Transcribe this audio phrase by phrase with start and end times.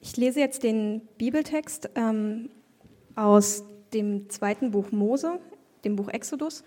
[0.00, 2.50] Ich lese jetzt den Bibeltext ähm,
[3.14, 5.38] aus dem zweiten Buch Mose,
[5.84, 6.64] dem Buch Exodus,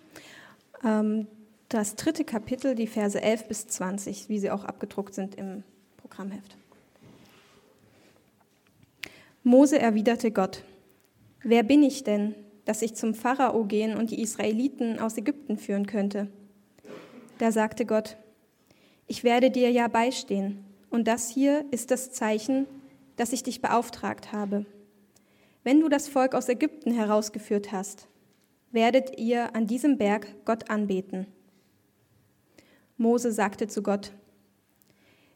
[0.83, 1.27] ähm,
[1.69, 5.63] das dritte Kapitel, die Verse 11 bis 20, wie sie auch abgedruckt sind im
[5.97, 6.57] Programmheft.
[9.43, 10.63] Mose erwiderte Gott,
[11.43, 12.35] wer bin ich denn,
[12.65, 16.27] dass ich zum Pharao gehen und die Israeliten aus Ägypten führen könnte?
[17.37, 18.17] Da sagte Gott,
[19.07, 22.65] ich werde dir ja beistehen, und das hier ist das Zeichen,
[23.19, 24.65] dass ich dich beauftragt habe.
[25.63, 28.07] Wenn du das Volk aus Ägypten herausgeführt hast,
[28.71, 31.27] werdet ihr an diesem Berg Gott anbeten.
[32.97, 34.13] Mose sagte zu Gott,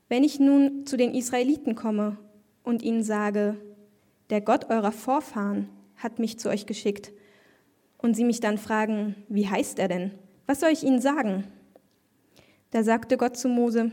[0.08, 2.18] wenn ich nun zu den Israeliten komme
[2.64, 3.58] und ihnen sage,
[4.30, 7.12] der Gott eurer Vorfahren hat mich zu euch geschickt,
[7.98, 10.12] und sie mich dann fragen, wie heißt er denn?
[10.46, 11.46] Was soll ich ihnen sagen?
[12.72, 13.92] Da sagte Gott zu Mose,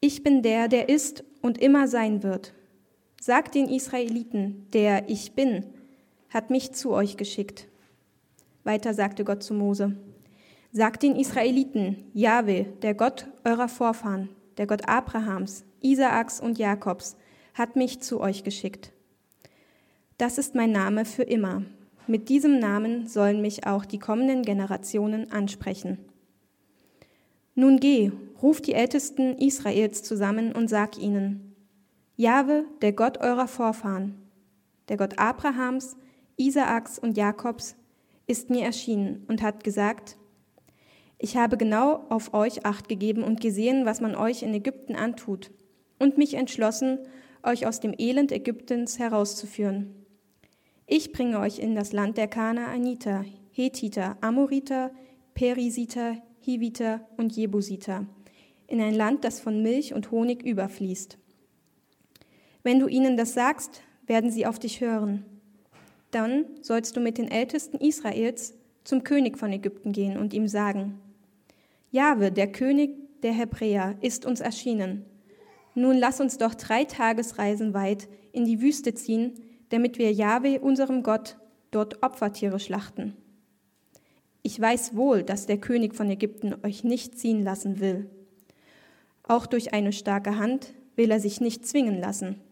[0.00, 2.52] ich bin der, der ist und immer sein wird.
[3.20, 5.64] Sagt den Israeliten, der ich bin,
[6.30, 7.66] hat mich zu euch geschickt.
[8.64, 9.96] Weiter sagte Gott zu Mose,
[10.72, 17.16] sagt den Israeliten, Jahwe, der Gott eurer Vorfahren, der Gott Abrahams, Isaaks und Jakobs,
[17.54, 18.92] hat mich zu euch geschickt.
[20.16, 21.62] Das ist mein Name für immer.
[22.06, 25.98] Mit diesem Namen sollen mich auch die kommenden Generationen ansprechen.
[27.54, 31.47] Nun geh, ruf die Ältesten Israels zusammen und sag ihnen,
[32.20, 34.16] Jahwe, der Gott eurer Vorfahren,
[34.88, 35.96] der Gott Abrahams,
[36.36, 37.76] Isaaks und Jakobs,
[38.26, 40.16] ist mir erschienen und hat gesagt,
[41.18, 45.52] ich habe genau auf euch acht gegeben und gesehen, was man euch in Ägypten antut,
[46.00, 46.98] und mich entschlossen,
[47.44, 49.94] euch aus dem Elend Ägyptens herauszuführen.
[50.88, 54.90] Ich bringe euch in das Land der Kanaaniter, Hethiter, Amoriter,
[55.34, 58.06] Perisiter, Hiviter und Jebusiter,
[58.66, 61.16] in ein Land, das von Milch und Honig überfließt.
[62.68, 65.24] Wenn du ihnen das sagst, werden sie auf dich hören.
[66.10, 71.00] Dann sollst du mit den Ältesten Israels zum König von Ägypten gehen und ihm sagen,
[71.90, 72.90] Jahwe, der König
[73.22, 75.06] der Hebräer, ist uns erschienen.
[75.74, 79.32] Nun lass uns doch drei Tagesreisen weit in die Wüste ziehen,
[79.70, 81.38] damit wir Jahwe, unserem Gott,
[81.70, 83.16] dort Opfertiere schlachten.
[84.42, 88.10] Ich weiß wohl, dass der König von Ägypten euch nicht ziehen lassen will.
[89.22, 92.42] Auch durch eine starke Hand will er sich nicht zwingen lassen.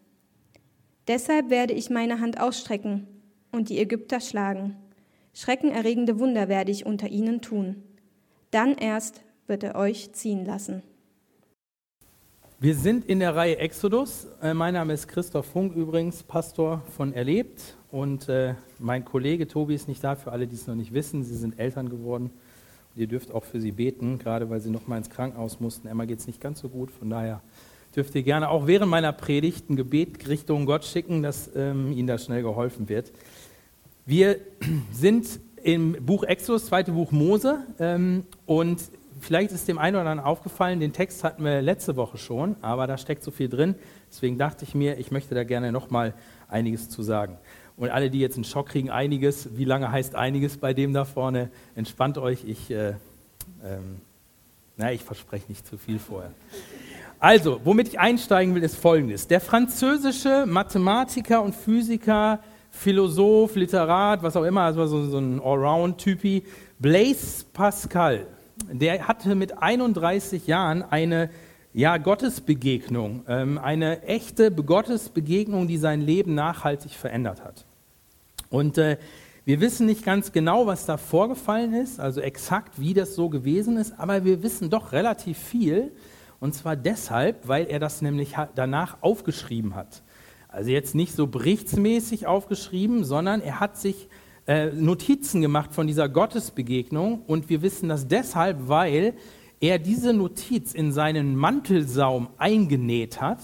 [1.07, 3.07] Deshalb werde ich meine Hand ausstrecken
[3.51, 4.75] und die Ägypter schlagen.
[5.33, 7.83] Schreckenerregende Wunder werde ich unter ihnen tun.
[8.51, 10.83] Dann erst wird er euch ziehen lassen.
[12.59, 14.27] Wir sind in der Reihe Exodus.
[14.41, 17.77] Äh, mein Name ist Christoph Funk, übrigens Pastor von Erlebt.
[17.91, 21.23] Und äh, mein Kollege Tobi ist nicht da, für alle, die es noch nicht wissen.
[21.23, 22.31] Sie sind Eltern geworden.
[22.95, 25.87] Und ihr dürft auch für sie beten, gerade weil sie noch mal ins Krankenhaus mussten.
[25.87, 26.89] Emma geht es nicht ganz so gut.
[26.89, 27.41] Von daher
[27.97, 32.07] dürft ihr gerne auch während meiner Predigt ein Gebet Richtung Gott schicken, dass ähm, ihnen
[32.07, 33.11] da schnell geholfen wird.
[34.05, 34.37] Wir
[34.91, 37.65] sind im Buch Exodus, zweite Buch Mose.
[37.79, 38.83] Ähm, und
[39.19, 42.85] vielleicht ist dem einen oder anderen aufgefallen, den Text hatten wir letzte Woche schon, aber
[42.85, 43.73] da steckt so viel drin.
[44.11, 46.13] Deswegen dachte ich mir, ich möchte da gerne noch mal
[46.47, 47.37] einiges zu sagen.
[47.77, 51.03] Und alle, die jetzt einen Schock kriegen, einiges, wie lange heißt einiges bei dem da
[51.03, 51.49] vorne?
[51.75, 52.93] Entspannt euch, ich, äh,
[53.63, 54.01] ähm,
[54.77, 56.31] na, ich verspreche nicht zu viel vorher.
[57.19, 59.27] Also, womit ich einsteigen will, ist folgendes.
[59.27, 62.39] Der französische Mathematiker und Physiker,
[62.69, 66.43] Philosoph, Literat, was auch immer, also so, so ein Allround-Typi,
[66.77, 68.27] Blaise Pascal,
[68.71, 71.31] der hatte mit 31 Jahren eine
[71.73, 77.65] ja, Gottesbegegnung, ähm, eine echte Gottesbegegnung, die sein Leben nachhaltig verändert hat.
[78.49, 78.97] Und äh,
[79.45, 83.77] wir wissen nicht ganz genau, was da vorgefallen ist, also exakt, wie das so gewesen
[83.77, 85.91] ist, aber wir wissen doch relativ viel.
[86.39, 90.03] Und zwar deshalb, weil er das nämlich danach aufgeschrieben hat.
[90.49, 94.07] Also jetzt nicht so berichtsmäßig aufgeschrieben, sondern er hat sich
[94.47, 99.13] äh, Notizen gemacht von dieser Gottesbegegnung und wir wissen das deshalb, weil
[99.59, 103.39] er diese Notiz in seinen Mantelsaum eingenäht hat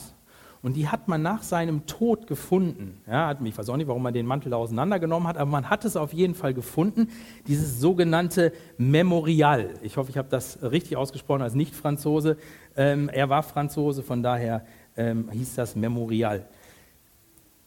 [0.63, 3.01] und die hat man nach seinem Tod gefunden.
[3.05, 5.97] Ja, ich weiß auch nicht, warum man den Mantel auseinandergenommen hat, aber man hat es
[5.97, 7.09] auf jeden Fall gefunden,
[7.47, 9.71] dieses sogenannte Memorial.
[9.81, 12.37] Ich hoffe, ich habe das richtig ausgesprochen als Nicht-Franzose.
[12.75, 14.65] Ähm, er war Franzose, von daher
[14.97, 16.45] ähm, hieß das Memorial.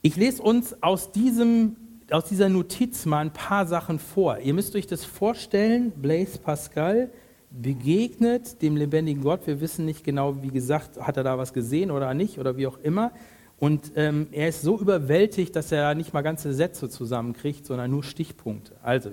[0.03, 1.76] Ich lese uns aus diesem
[2.11, 4.38] aus dieser Notiz mal ein paar Sachen vor.
[4.38, 7.11] Ihr müsst euch das vorstellen, Blaise Pascal
[7.50, 9.47] begegnet dem lebendigen Gott.
[9.47, 12.67] Wir wissen nicht genau, wie gesagt, hat er da was gesehen oder nicht oder wie
[12.67, 13.12] auch immer.
[13.59, 18.05] Und ähm, er ist so überwältigt, dass er nicht mal ganze Sätze zusammenkriegt, sondern nur
[18.05, 18.76] Stichpunkte.
[18.82, 19.12] Also,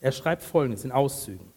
[0.00, 1.53] er schreibt folgendes in Auszügen.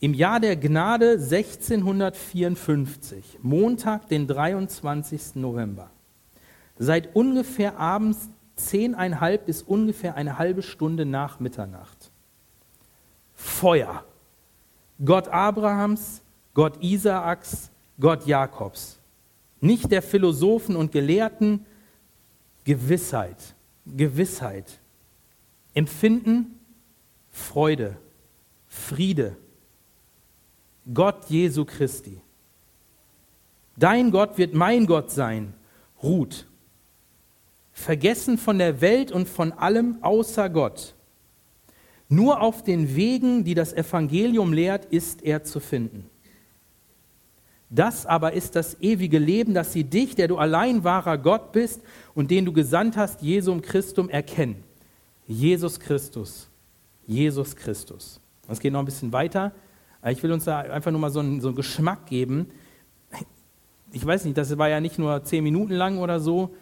[0.00, 5.34] Im Jahr der Gnade 1654, Montag, den 23.
[5.34, 5.90] November,
[6.78, 12.12] seit ungefähr abends zehneinhalb bis ungefähr eine halbe Stunde nach Mitternacht.
[13.34, 14.04] Feuer.
[15.04, 16.22] Gott Abrahams,
[16.54, 18.98] Gott Isaaks, Gott Jakobs.
[19.60, 21.66] Nicht der Philosophen und Gelehrten,
[22.62, 23.56] Gewissheit,
[23.86, 24.78] Gewissheit.
[25.74, 26.60] Empfinden,
[27.30, 27.96] Freude,
[28.66, 29.36] Friede.
[30.92, 32.20] Gott Jesu Christi.
[33.76, 35.54] Dein Gott wird mein Gott sein.
[36.02, 36.46] Ruht.
[37.72, 40.94] Vergessen von der Welt und von allem außer Gott.
[42.08, 46.08] Nur auf den Wegen, die das Evangelium lehrt, ist er zu finden.
[47.70, 51.82] Das aber ist das ewige Leben, dass sie dich, der du allein wahrer Gott bist
[52.14, 54.64] und den du gesandt hast, Jesum Christum, erkennen.
[55.26, 56.48] Jesus Christus.
[57.06, 58.20] Jesus Christus.
[58.48, 59.52] Es geht noch ein bisschen weiter.
[60.06, 62.50] Ich will uns da einfach nur mal so einen, so einen Geschmack geben.
[63.92, 66.54] Ich weiß nicht, das war ja nicht nur zehn Minuten lang oder so.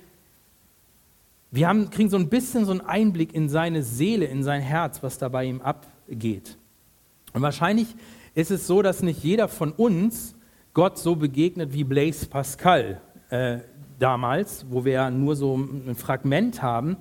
[1.51, 5.03] Wir haben, kriegen so ein bisschen so einen Einblick in seine Seele, in sein Herz,
[5.03, 6.57] was da bei ihm abgeht.
[7.33, 7.95] Und wahrscheinlich
[8.35, 10.35] ist es so, dass nicht jeder von uns
[10.75, 13.01] Gott so begegnet wie Blaise Pascal
[13.31, 13.59] äh,
[13.99, 16.97] damals, wo wir ja nur so ein Fragment haben.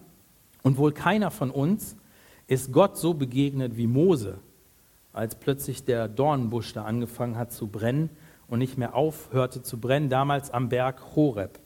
[0.63, 1.95] Und wohl keiner von uns
[2.47, 4.39] ist Gott so begegnet wie Mose,
[5.15, 8.09] als plötzlich der Dornbusch da angefangen hat zu brennen
[8.47, 11.59] und nicht mehr aufhörte zu brennen, damals am Berg Horeb.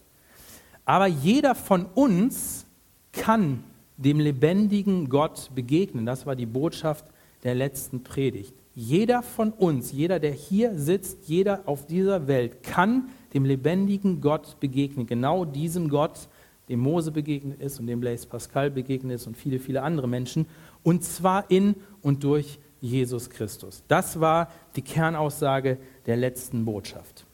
[0.86, 2.66] Aber jeder von uns
[3.12, 3.64] kann
[3.98, 6.06] dem lebendigen Gott begegnen.
[6.06, 7.06] Das war die Botschaft
[7.44, 8.54] der letzten Predigt.
[8.76, 14.60] Jeder von uns, jeder, der hier sitzt, jeder auf dieser Welt kann dem lebendigen Gott
[14.60, 15.06] begegnen.
[15.06, 16.30] Genau diesem Gott,
[16.70, 20.46] dem Mose begegnet ist und dem Blaise Pascal begegnet ist und viele, viele andere Menschen.
[20.84, 23.84] Und zwar in und durch Jesus Christus.
[23.88, 27.26] Das war die Kernaussage der letzten Botschaft.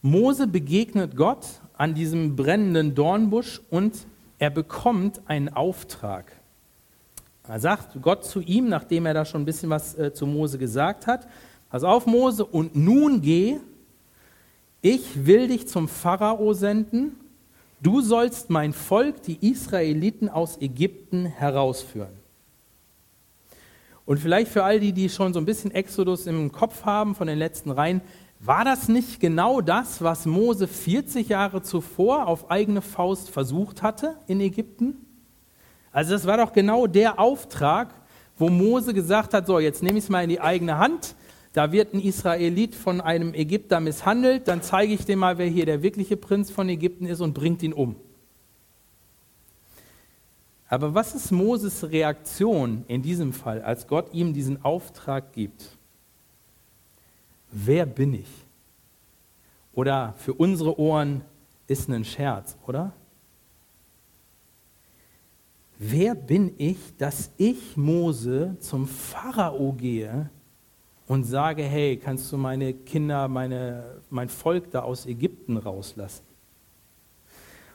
[0.00, 4.06] Mose begegnet Gott an diesem brennenden Dornbusch und
[4.38, 6.32] er bekommt einen Auftrag.
[7.46, 10.58] Er sagt Gott zu ihm, nachdem er da schon ein bisschen was äh, zu Mose
[10.58, 11.28] gesagt hat,
[11.70, 13.58] pass auf Mose, und nun geh,
[14.80, 17.16] ich will dich zum Pharao senden,
[17.80, 22.21] du sollst mein Volk, die Israeliten aus Ägypten herausführen.
[24.04, 27.26] Und vielleicht für all die, die schon so ein bisschen Exodus im Kopf haben von
[27.26, 28.00] den letzten Reihen,
[28.40, 34.16] war das nicht genau das, was Mose 40 Jahre zuvor auf eigene Faust versucht hatte
[34.26, 35.06] in Ägypten?
[35.92, 37.94] Also das war doch genau der Auftrag,
[38.36, 41.14] wo Mose gesagt hat, so, jetzt nehme ich es mal in die eigene Hand,
[41.52, 45.66] da wird ein Israelit von einem Ägypter misshandelt, dann zeige ich dem mal, wer hier
[45.66, 47.94] der wirkliche Prinz von Ägypten ist und bringt ihn um.
[50.72, 55.76] Aber was ist Moses Reaktion in diesem Fall, als Gott ihm diesen Auftrag gibt?
[57.50, 58.30] Wer bin ich?
[59.74, 61.26] Oder für unsere Ohren
[61.66, 62.94] ist ein Scherz, oder?
[65.76, 70.30] Wer bin ich, dass ich Mose zum Pharao gehe
[71.06, 76.31] und sage, hey, kannst du meine Kinder, meine, mein Volk da aus Ägypten rauslassen?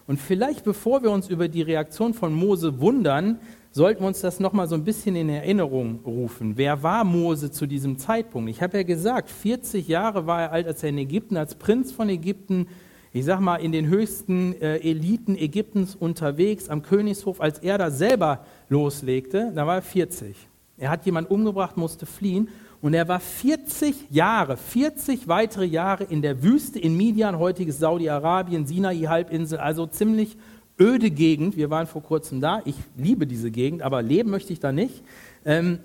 [0.08, 3.40] Und vielleicht bevor wir uns über die Reaktion von Mose wundern,
[3.72, 6.54] sollten wir uns das nochmal so ein bisschen in Erinnerung rufen.
[6.56, 8.50] Wer war Mose zu diesem Zeitpunkt?
[8.50, 11.92] Ich habe ja gesagt, 40 Jahre war er alt, als er in Ägypten als Prinz
[11.92, 12.68] von Ägypten,
[13.12, 17.92] ich sag mal, in den höchsten äh, Eliten Ägyptens unterwegs am Königshof, als er da
[17.92, 20.36] selber loslegte, da war er 40.
[20.78, 22.48] Er hat jemanden umgebracht, musste fliehen
[22.82, 28.68] und er war 40 Jahre, 40 weitere Jahre in der Wüste in Midian, heutiges Saudi-Arabien,
[28.68, 30.38] Sinai-Halbinsel, also ziemlich
[30.80, 31.58] öde Gegend.
[31.58, 32.62] Wir waren vor kurzem da.
[32.66, 35.04] Ich liebe diese Gegend, aber leben möchte ich da nicht.
[35.44, 35.80] Ähm,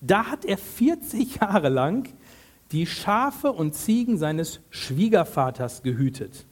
[0.00, 2.08] da hat er 40 Jahre lang
[2.72, 6.46] die Schafe und Ziegen seines Schwiegervaters gehütet.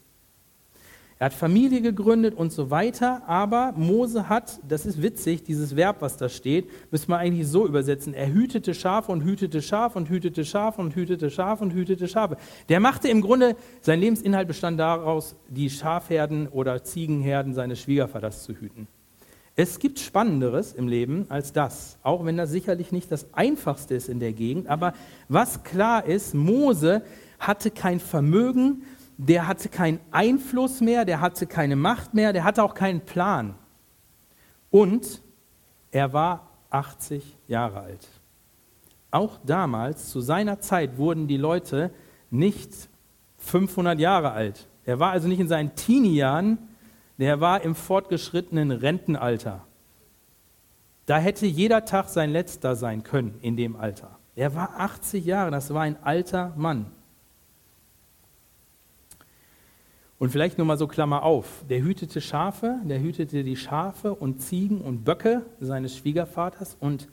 [1.22, 5.98] Er hat Familie gegründet und so weiter, aber Mose hat, das ist witzig, dieses Verb,
[6.00, 8.12] was da steht, müssen wir eigentlich so übersetzen.
[8.12, 12.38] Er hütete Schafe und hütete Schafe und hütete Schafe und hütete Schafe und hütete Schafe.
[12.68, 18.54] Der machte im Grunde, sein Lebensinhalt bestand daraus, die Schafherden oder Ziegenherden seines Schwiegervaters zu
[18.54, 18.88] hüten.
[19.54, 24.08] Es gibt Spannenderes im Leben als das, auch wenn das sicherlich nicht das Einfachste ist
[24.08, 24.66] in der Gegend.
[24.66, 24.92] Aber
[25.28, 27.02] was klar ist, Mose
[27.38, 28.82] hatte kein Vermögen,
[29.26, 33.54] der hatte keinen Einfluss mehr, der hatte keine Macht mehr, der hatte auch keinen Plan.
[34.70, 35.22] Und
[35.92, 38.08] er war 80 Jahre alt.
[39.12, 41.92] Auch damals, zu seiner Zeit, wurden die Leute
[42.30, 42.88] nicht
[43.38, 44.68] 500 Jahre alt.
[44.84, 46.58] Er war also nicht in seinen Teenie-Jahren,
[47.18, 49.64] der war im fortgeschrittenen Rentenalter.
[51.06, 54.18] Da hätte jeder Tag sein letzter sein können in dem Alter.
[54.34, 56.86] Er war 80 Jahre, das war ein alter Mann.
[60.22, 61.64] Und vielleicht nur mal so Klammer auf.
[61.68, 66.76] Der hütete Schafe, der hütete die Schafe und Ziegen und Böcke seines Schwiegervaters.
[66.78, 67.08] Und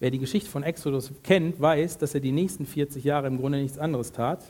[0.00, 3.60] wer die Geschichte von Exodus kennt, weiß, dass er die nächsten 40 Jahre im Grunde
[3.60, 4.46] nichts anderes tat.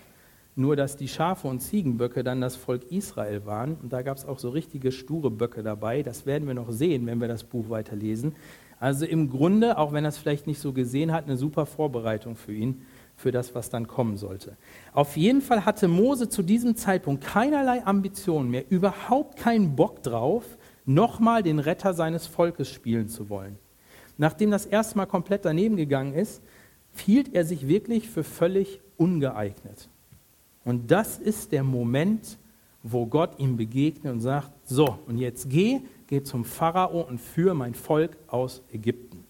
[0.55, 3.75] Nur, dass die Schafe und Ziegenböcke dann das Volk Israel waren.
[3.83, 6.05] Und da gab es auch so richtige sture Böcke dabei.
[6.05, 8.37] Das werden wir noch sehen, wenn wir das Buch weiterlesen.
[8.79, 12.37] Also im Grunde, auch wenn er es vielleicht nicht so gesehen hat, eine super Vorbereitung
[12.37, 12.83] für ihn
[13.17, 14.57] für das, was dann kommen sollte.
[14.93, 20.45] Auf jeden Fall hatte Mose zu diesem Zeitpunkt keinerlei Ambitionen mehr, überhaupt keinen Bock drauf,
[20.85, 23.59] nochmal den Retter seines Volkes spielen zu wollen.
[24.17, 26.43] Nachdem das erste Mal komplett daneben gegangen ist,
[26.97, 29.89] hielt er sich wirklich für völlig ungeeignet.
[30.65, 32.39] Und das ist der Moment,
[32.83, 37.55] wo Gott ihm begegnet und sagt, so, und jetzt geh, geh zum Pharao und führe
[37.55, 39.24] mein Volk aus Ägypten.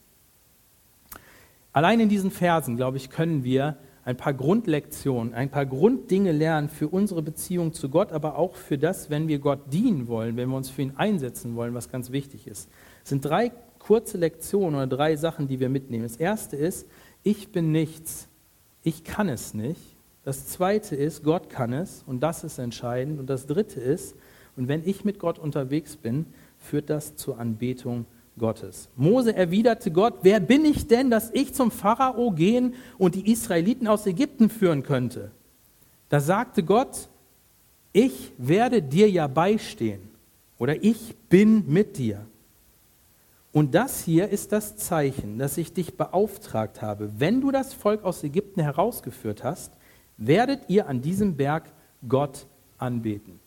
[1.75, 6.69] Allein in diesen Versen, glaube ich, können wir ein paar Grundlektionen, ein paar Grunddinge lernen
[6.69, 10.49] für unsere Beziehung zu Gott, aber auch für das, wenn wir Gott dienen wollen, wenn
[10.50, 12.71] wir uns für ihn einsetzen wollen, was ganz wichtig ist.
[13.02, 13.50] Es sind drei
[13.81, 16.04] kurze Lektionen oder drei Sachen, die wir mitnehmen.
[16.04, 16.87] Das erste ist,
[17.25, 18.28] ich bin nichts,
[18.85, 19.81] ich kann es nicht.
[20.23, 23.19] Das zweite ist, Gott kann es und das ist entscheidend.
[23.19, 24.14] Und das dritte ist,
[24.57, 26.26] und wenn ich mit Gott unterwegs bin,
[26.57, 28.07] führt das zur Anbetung
[28.38, 28.88] Gottes.
[28.97, 33.87] Mose erwiderte Gott, wer bin ich denn, dass ich zum Pharao gehen und die Israeliten
[33.87, 35.31] aus Ägypten führen könnte?
[36.09, 37.09] Da sagte Gott,
[37.93, 40.00] ich werde dir ja beistehen
[40.59, 42.26] oder ich bin mit dir.
[43.53, 47.12] Und das hier ist das Zeichen, dass ich dich beauftragt habe.
[47.19, 49.73] Wenn du das Volk aus Ägypten herausgeführt hast,
[50.17, 51.73] werdet ihr an diesem Berg
[52.09, 52.47] Gott
[52.79, 53.38] anbeten.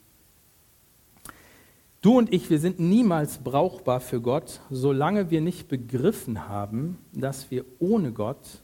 [2.02, 7.50] Du und ich, wir sind niemals brauchbar für Gott, solange wir nicht begriffen haben, dass
[7.50, 8.62] wir ohne Gott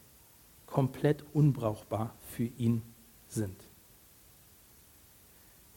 [0.68, 2.84] komplett unbrauchbar für ihn
[3.28, 3.56] sind.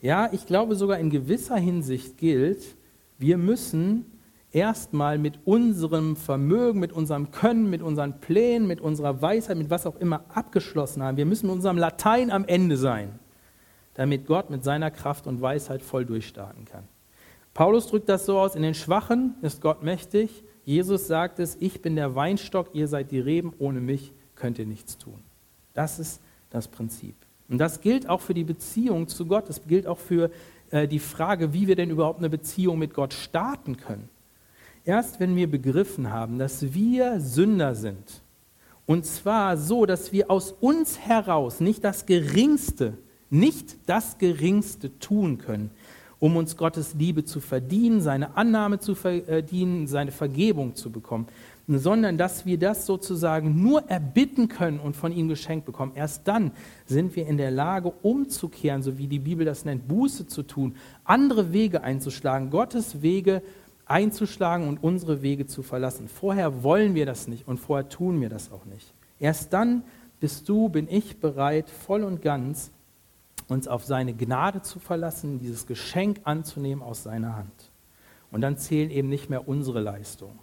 [0.01, 2.63] Ja, ich glaube sogar in gewisser Hinsicht gilt,
[3.17, 4.05] wir müssen
[4.51, 9.87] erstmal mit unserem Vermögen, mit unserem Können, mit unseren Plänen, mit unserer Weisheit, mit was
[9.87, 11.17] auch immer abgeschlossen haben.
[11.17, 13.17] Wir müssen mit unserem Latein am Ende sein,
[13.95, 16.83] damit Gott mit seiner Kraft und Weisheit voll durchstarten kann.
[17.57, 20.43] Paulus drückt das so aus, in den Schwachen ist Gott mächtig.
[20.63, 24.67] Jesus sagt es, ich bin der Weinstock, ihr seid die Reben, ohne mich könnt ihr
[24.67, 25.19] nichts tun.
[25.73, 26.21] Das ist
[26.51, 27.15] das Prinzip.
[27.49, 29.49] Und das gilt auch für die Beziehung zu Gott.
[29.49, 30.29] Das gilt auch für
[30.69, 34.07] äh, die Frage, wie wir denn überhaupt eine Beziehung mit Gott starten können.
[34.85, 38.21] Erst wenn wir begriffen haben, dass wir Sünder sind,
[38.85, 42.99] und zwar so, dass wir aus uns heraus nicht das Geringste,
[43.31, 45.71] nicht das Geringste tun können,
[46.19, 51.27] um uns Gottes Liebe zu verdienen, seine Annahme zu verdienen, seine Vergebung zu bekommen,
[51.67, 55.91] sondern dass wir das sozusagen nur erbitten können und von ihm geschenkt bekommen.
[55.95, 56.51] Erst dann
[56.85, 60.75] sind wir in der Lage, umzukehren, so wie die Bibel das nennt, Buße zu tun,
[61.03, 63.41] andere Wege einzuschlagen, Gottes Wege
[63.85, 66.07] einzuschlagen und unsere Wege zu verlassen.
[66.07, 68.93] Vorher wollen wir das nicht und vorher tun wir das auch nicht.
[69.19, 69.83] Erst dann
[70.19, 72.71] bist du, bin ich bereit, voll und ganz
[73.47, 77.71] uns auf seine Gnade zu verlassen, dieses Geschenk anzunehmen aus seiner Hand.
[78.31, 80.39] Und dann zählen eben nicht mehr unsere Leistungen.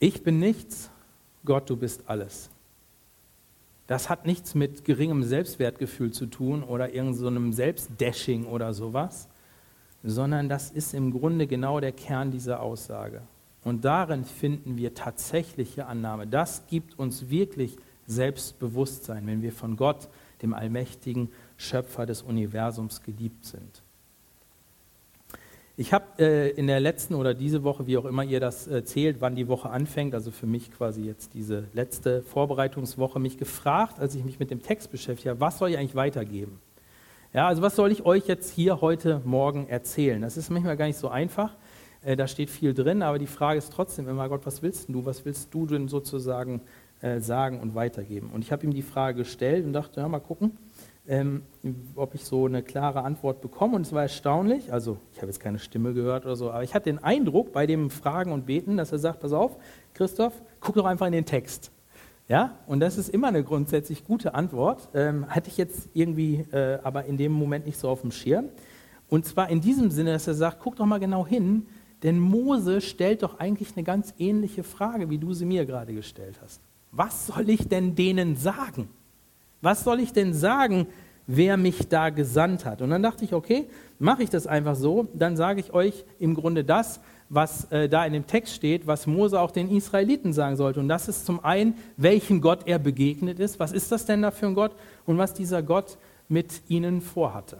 [0.00, 0.90] Ich bin nichts,
[1.44, 2.50] Gott, du bist alles.
[3.88, 9.28] Das hat nichts mit geringem Selbstwertgefühl zu tun oder irgendeinem so Selbstdashing oder sowas,
[10.04, 13.22] sondern das ist im Grunde genau der Kern dieser Aussage.
[13.68, 16.26] Und darin finden wir tatsächliche Annahme.
[16.26, 20.08] Das gibt uns wirklich Selbstbewusstsein, wenn wir von Gott,
[20.40, 23.82] dem allmächtigen Schöpfer des Universums, geliebt sind.
[25.76, 28.84] Ich habe äh, in der letzten oder diese Woche, wie auch immer ihr das äh,
[28.84, 34.00] zählt, wann die Woche anfängt, also für mich quasi jetzt diese letzte Vorbereitungswoche, mich gefragt,
[34.00, 36.58] als ich mich mit dem Text beschäftigt habe, was soll ich eigentlich weitergeben?
[37.34, 40.22] Ja, also was soll ich euch jetzt hier heute Morgen erzählen?
[40.22, 41.54] Das ist manchmal gar nicht so einfach.
[42.02, 45.04] Äh, da steht viel drin, aber die Frage ist trotzdem immer, Gott, was willst du?
[45.04, 46.60] Was willst du denn sozusagen
[47.00, 48.30] äh, sagen und weitergeben?
[48.32, 50.52] Und ich habe ihm die Frage gestellt und dachte, ja, mal gucken,
[51.08, 51.42] ähm,
[51.96, 53.76] ob ich so eine klare Antwort bekomme.
[53.76, 56.74] Und es war erstaunlich, also ich habe jetzt keine Stimme gehört oder so, aber ich
[56.74, 59.56] hatte den Eindruck bei dem Fragen und Beten, dass er sagt, pass auf,
[59.94, 61.72] Christoph, guck doch einfach in den Text.
[62.28, 64.90] Ja, und das ist immer eine grundsätzlich gute Antwort.
[64.92, 68.50] Ähm, hatte ich jetzt irgendwie äh, aber in dem Moment nicht so auf dem Schirm.
[69.08, 71.66] Und zwar in diesem Sinne, dass er sagt, guck doch mal genau hin,
[72.02, 76.38] denn Mose stellt doch eigentlich eine ganz ähnliche Frage, wie du sie mir gerade gestellt
[76.42, 76.60] hast.
[76.92, 78.88] Was soll ich denn denen sagen?
[79.60, 80.86] Was soll ich denn sagen,
[81.26, 82.80] wer mich da gesandt hat?
[82.82, 83.66] Und dann dachte ich, okay,
[83.98, 88.06] mache ich das einfach so, dann sage ich euch im Grunde das, was äh, da
[88.06, 90.80] in dem Text steht, was Mose auch den Israeliten sagen sollte.
[90.80, 93.60] Und das ist zum einen, welchen Gott er begegnet ist.
[93.60, 94.74] Was ist das denn da für ein Gott?
[95.04, 97.58] Und was dieser Gott mit ihnen vorhatte.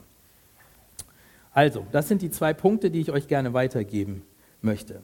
[1.52, 4.22] Also, das sind die zwei Punkte, die ich euch gerne weitergeben
[4.62, 5.02] möchte.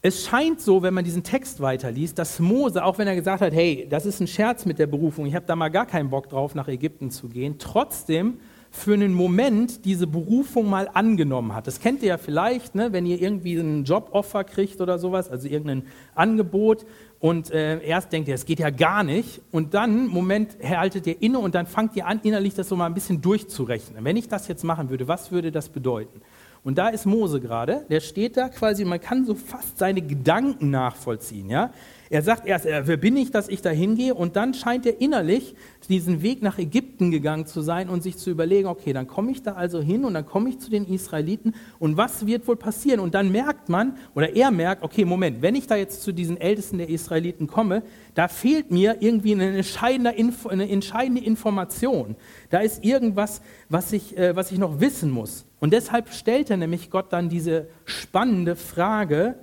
[0.00, 3.52] Es scheint so, wenn man diesen Text weiterliest, dass Mose, auch wenn er gesagt hat,
[3.52, 6.28] hey, das ist ein Scherz mit der Berufung, ich habe da mal gar keinen Bock
[6.28, 8.38] drauf, nach Ägypten zu gehen, trotzdem
[8.70, 11.66] für einen Moment diese Berufung mal angenommen hat.
[11.66, 15.48] Das kennt ihr ja vielleicht, ne, wenn ihr irgendwie einen Joboffer kriegt oder sowas, also
[15.48, 15.82] irgendein
[16.14, 16.86] Angebot
[17.18, 21.20] und äh, erst denkt ihr, es geht ja gar nicht und dann, Moment, haltet ihr
[21.20, 24.04] inne und dann fangt ihr an, innerlich das so mal ein bisschen durchzurechnen.
[24.04, 26.20] Wenn ich das jetzt machen würde, was würde das bedeuten?
[26.68, 30.68] Und da ist Mose gerade, der steht da quasi, man kann so fast seine Gedanken
[30.68, 31.72] nachvollziehen, ja.
[32.10, 34.14] Er sagt erst, äh, wer bin ich, dass ich da hingehe?
[34.14, 35.54] Und dann scheint er innerlich
[35.88, 39.42] diesen Weg nach Ägypten gegangen zu sein und sich zu überlegen, okay, dann komme ich
[39.42, 43.00] da also hin und dann komme ich zu den Israeliten und was wird wohl passieren?
[43.00, 46.38] Und dann merkt man, oder er merkt, okay, Moment, wenn ich da jetzt zu diesen
[46.38, 47.82] Ältesten der Israeliten komme,
[48.14, 52.14] da fehlt mir irgendwie eine entscheidende, Info, eine entscheidende Information.
[52.50, 55.47] Da ist irgendwas, was ich, äh, was ich noch wissen muss.
[55.60, 59.36] Und deshalb stellt er nämlich Gott dann diese spannende Frage,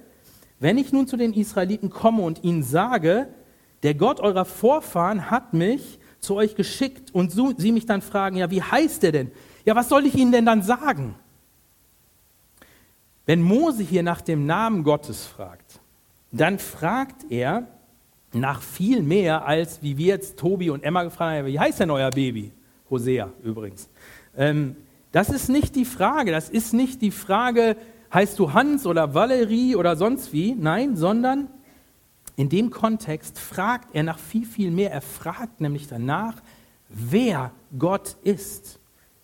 [0.60, 3.28] wenn ich nun zu den Israeliten komme und ihnen sage,
[3.84, 8.50] der Gott eurer Vorfahren hat mich zu euch geschickt und sie mich dann fragen, ja,
[8.50, 9.32] wie heißt er denn?
[9.66, 11.16] Ja, was soll ich ihnen denn dann sagen?
[13.26, 15.80] Wenn Mose hier nach dem Namen Gottes fragt,
[16.32, 17.68] dann fragt er
[18.34, 21.90] nach viel mehr, als wie wir jetzt Tobi und Emma gefragt haben, wie heißt denn
[21.90, 22.52] euer Baby?
[22.90, 23.90] Hosea übrigens.
[24.38, 24.76] Ähm,
[25.16, 27.78] das ist nicht die Frage, das ist nicht die Frage,
[28.14, 31.48] heißt du Hans oder Valerie oder sonst wie, nein, sondern
[32.36, 34.92] in dem Kontext fragt er nach viel, viel mehr.
[34.92, 36.36] Er fragt nämlich danach,
[36.90, 38.78] wer Gott ist.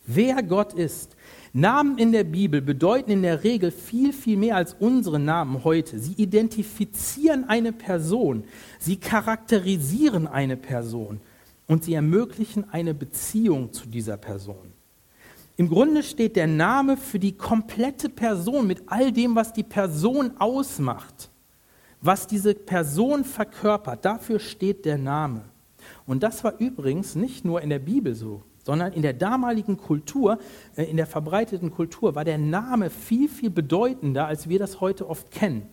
[0.07, 1.17] Wer Gott ist.
[1.51, 5.99] Namen in der Bibel bedeuten in der Regel viel, viel mehr als unsere Namen heute.
[5.99, 8.45] Sie identifizieren eine Person,
[8.79, 11.19] sie charakterisieren eine Person
[11.67, 14.70] und sie ermöglichen eine Beziehung zu dieser Person.
[15.57, 20.31] Im Grunde steht der Name für die komplette Person mit all dem, was die Person
[20.39, 21.29] ausmacht,
[22.01, 24.05] was diese Person verkörpert.
[24.05, 25.43] Dafür steht der Name.
[26.05, 30.39] Und das war übrigens nicht nur in der Bibel so, sondern in der damaligen Kultur,
[30.75, 35.09] äh, in der verbreiteten Kultur, war der Name viel, viel bedeutender, als wir das heute
[35.09, 35.67] oft kennen.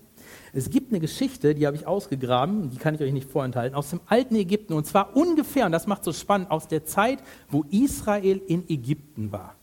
[0.52, 3.90] Es gibt eine Geschichte, die habe ich ausgegraben, die kann ich euch nicht vorenthalten, aus
[3.90, 7.64] dem alten Ägypten, und zwar ungefähr, und das macht so spannend, aus der Zeit, wo
[7.70, 9.57] Israel in Ägypten war.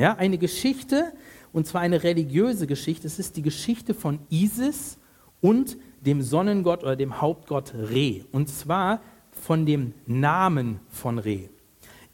[0.00, 1.12] Ja, eine Geschichte,
[1.52, 3.06] und zwar eine religiöse Geschichte.
[3.06, 4.96] Es ist die Geschichte von Isis
[5.42, 8.24] und dem Sonnengott oder dem Hauptgott Re.
[8.32, 11.50] Und zwar von dem Namen von Re.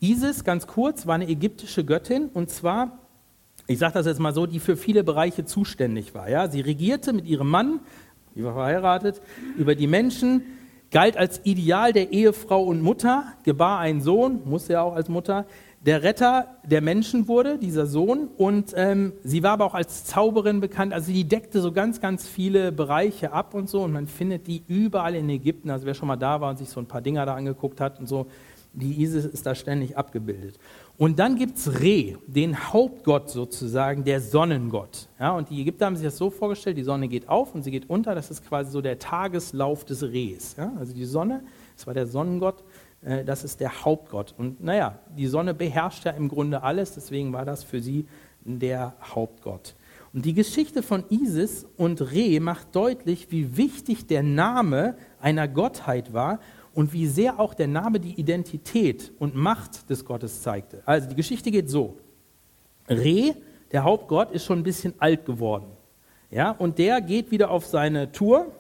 [0.01, 2.99] Isis, ganz kurz, war eine ägyptische Göttin und zwar,
[3.69, 6.29] ich sage das jetzt mal so, die für viele Bereiche zuständig war.
[6.29, 6.51] Ja?
[6.51, 7.79] Sie regierte mit ihrem Mann,
[8.35, 9.23] die war verheiratet,
[9.57, 10.43] über die Menschen,
[10.91, 15.47] galt als Ideal der Ehefrau und Mutter, gebar einen Sohn, musste ja auch als Mutter,
[15.87, 20.61] der Retter der Menschen wurde, dieser Sohn, und ähm, sie war aber auch als Zauberin
[20.61, 20.93] bekannt.
[20.93, 24.65] Also die deckte so ganz, ganz viele Bereiche ab und so, und man findet die
[24.67, 25.71] überall in Ägypten.
[25.71, 28.01] Also wer schon mal da war und sich so ein paar Dinger da angeguckt hat
[28.01, 28.27] und so,
[28.73, 30.59] die Isis ist da ständig abgebildet.
[30.99, 35.09] Und dann gibt es Re, den Hauptgott sozusagen, der Sonnengott.
[35.21, 37.71] Ja, und die Ägypter haben sich das so vorgestellt, die Sonne geht auf und sie
[37.71, 40.57] geht unter, das ist quasi so der Tageslauf des Rehs.
[40.59, 41.43] Ja, also die Sonne,
[41.77, 42.65] das war der Sonnengott,
[43.03, 44.35] äh, das ist der Hauptgott.
[44.37, 48.07] Und naja, die Sonne beherrscht ja im Grunde alles, deswegen war das für sie
[48.45, 49.75] der Hauptgott.
[50.13, 56.13] Und die Geschichte von Isis und Re macht deutlich, wie wichtig der Name einer Gottheit
[56.13, 56.41] war
[56.73, 60.83] und wie sehr auch der Name die Identität und Macht des Gottes zeigte.
[60.87, 61.99] Also die Geschichte geht so.
[62.89, 63.35] Re,
[63.73, 65.67] der Hauptgott, ist schon ein bisschen alt geworden.
[66.31, 68.53] Ja, und der geht wieder auf seine Tour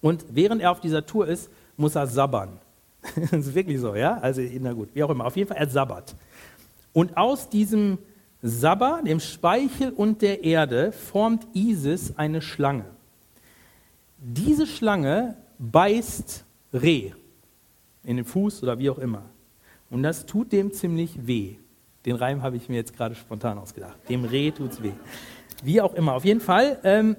[0.00, 2.60] und während er auf dieser Tour ist, muss er sabbern.
[3.30, 4.18] das ist wirklich so, ja?
[4.18, 5.26] Also, na gut, wie auch immer.
[5.26, 6.14] Auf jeden Fall, er sabbert.
[6.92, 7.98] Und aus diesem
[8.42, 12.84] Sabber, dem Speichel und der Erde, formt Isis eine Schlange.
[14.18, 17.12] Diese Schlange beißt Reh
[18.02, 19.22] in den Fuß oder wie auch immer.
[19.90, 21.56] Und das tut dem ziemlich weh.
[22.04, 23.96] Den Reim habe ich mir jetzt gerade spontan ausgedacht.
[24.08, 24.92] Dem Reh tut es weh.
[25.62, 26.12] Wie auch immer.
[26.14, 27.16] Auf jeden Fall, ähm,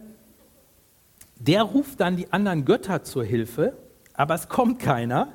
[1.40, 3.78] der ruft dann die anderen Götter zur Hilfe,
[4.14, 5.30] aber es kommt keiner.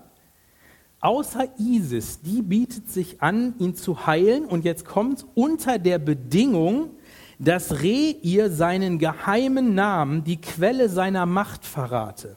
[1.00, 4.44] Außer Isis, die bietet sich an, ihn zu heilen.
[4.44, 6.90] Und jetzt kommt unter der Bedingung,
[7.38, 12.36] dass Re ihr seinen geheimen Namen, die Quelle seiner Macht verrate.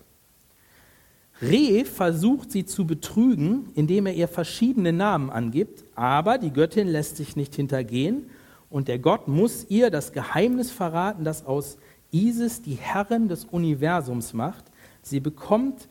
[1.42, 7.18] Re versucht sie zu betrügen, indem er ihr verschiedene Namen angibt, aber die Göttin lässt
[7.18, 8.30] sich nicht hintergehen
[8.70, 11.78] und der Gott muss ihr das Geheimnis verraten, das aus
[12.12, 14.66] Isis die Herrin des Universums macht.
[15.02, 15.90] Sie bekommt,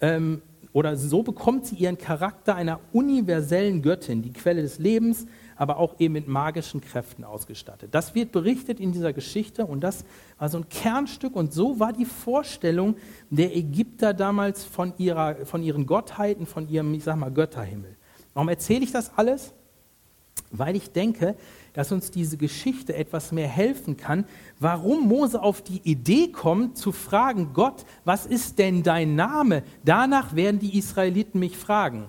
[0.00, 0.40] ähm,
[0.74, 6.00] oder so bekommt sie ihren Charakter einer universellen Göttin, die Quelle des Lebens, aber auch
[6.00, 7.94] eben mit magischen Kräften ausgestattet.
[7.94, 10.04] Das wird berichtet in dieser Geschichte und das
[10.36, 12.96] war so ein Kernstück und so war die Vorstellung
[13.30, 17.96] der Ägypter damals von, ihrer, von ihren Gottheiten, von ihrem, ich sag mal, Götterhimmel.
[18.32, 19.54] Warum erzähle ich das alles?
[20.50, 21.36] Weil ich denke,
[21.74, 24.24] dass uns diese Geschichte etwas mehr helfen kann,
[24.58, 29.64] warum Mose auf die Idee kommt zu fragen, Gott, was ist denn dein Name?
[29.84, 32.06] Danach werden die Israeliten mich fragen.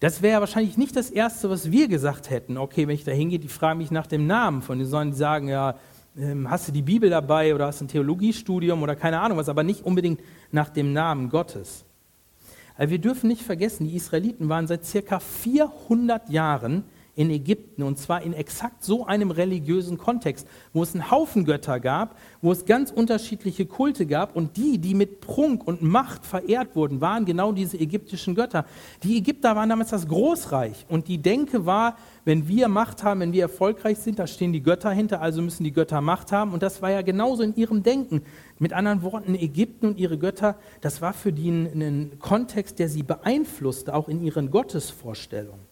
[0.00, 2.56] Das wäre wahrscheinlich nicht das Erste, was wir gesagt hätten.
[2.58, 5.18] Okay, wenn ich da hingehe, die fragen mich nach dem Namen von denen, sondern die
[5.18, 5.76] sagen, ja,
[6.18, 9.50] ähm, hast du die Bibel dabei oder hast du ein Theologiestudium oder keine Ahnung was,
[9.50, 11.84] aber nicht unbedingt nach dem Namen Gottes.
[12.76, 16.84] Aber wir dürfen nicht vergessen, die Israeliten waren seit circa 400 Jahren
[17.16, 21.80] in Ägypten und zwar in exakt so einem religiösen Kontext, wo es einen Haufen Götter
[21.80, 26.76] gab, wo es ganz unterschiedliche Kulte gab und die, die mit Prunk und Macht verehrt
[26.76, 28.66] wurden, waren genau diese ägyptischen Götter.
[29.02, 33.32] Die Ägypter waren damals das Großreich und die Denke war, wenn wir Macht haben, wenn
[33.32, 36.62] wir erfolgreich sind, da stehen die Götter hinter, also müssen die Götter Macht haben und
[36.62, 38.22] das war ja genauso in ihrem Denken.
[38.58, 43.02] Mit anderen Worten, Ägypten und ihre Götter, das war für die ein Kontext, der sie
[43.02, 45.65] beeinflusste, auch in ihren Gottesvorstellungen.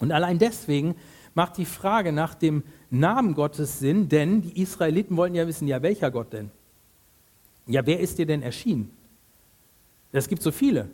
[0.00, 0.96] Und allein deswegen
[1.34, 5.80] macht die Frage nach dem Namen Gottes Sinn, denn die Israeliten wollten ja wissen, ja,
[5.82, 6.50] welcher Gott denn?
[7.66, 8.90] Ja, wer ist dir denn erschienen?
[10.10, 10.88] Es gibt so viele.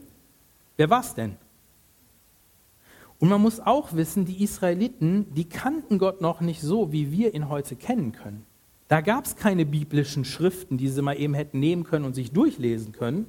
[0.77, 1.37] Wer war es denn?
[3.19, 7.33] Und man muss auch wissen, die Israeliten, die kannten Gott noch nicht so, wie wir
[7.33, 8.45] ihn heute kennen können.
[8.89, 12.33] Da gab es keine biblischen Schriften, die sie mal eben hätten nehmen können und sich
[12.33, 13.27] durchlesen können,